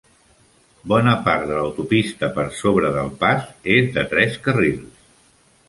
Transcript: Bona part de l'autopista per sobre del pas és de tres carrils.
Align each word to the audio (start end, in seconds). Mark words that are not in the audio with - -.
Bona 0.93 1.13
part 1.27 1.45
de 1.51 1.59
l'autopista 1.59 2.31
per 2.39 2.47
sobre 2.61 2.91
del 2.97 3.13
pas 3.21 3.47
és 3.77 3.95
de 3.99 4.09
tres 4.17 4.43
carrils. 4.49 5.09